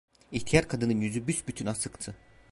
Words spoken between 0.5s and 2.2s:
kadının yüzü büsbütün asıktı.